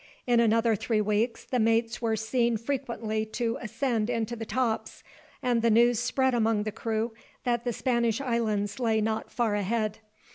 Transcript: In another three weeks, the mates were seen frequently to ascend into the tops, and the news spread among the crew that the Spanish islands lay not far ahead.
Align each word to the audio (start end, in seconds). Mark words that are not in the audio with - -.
In 0.25 0.39
another 0.39 0.75
three 0.75 0.99
weeks, 0.99 1.45
the 1.45 1.59
mates 1.59 2.01
were 2.01 2.15
seen 2.15 2.57
frequently 2.57 3.23
to 3.37 3.59
ascend 3.61 4.09
into 4.09 4.35
the 4.35 4.47
tops, 4.47 5.03
and 5.43 5.61
the 5.61 5.69
news 5.69 5.99
spread 5.99 6.33
among 6.33 6.63
the 6.63 6.71
crew 6.71 7.13
that 7.43 7.65
the 7.65 7.71
Spanish 7.71 8.19
islands 8.19 8.79
lay 8.79 8.99
not 8.99 9.31
far 9.31 9.53
ahead. 9.53 9.99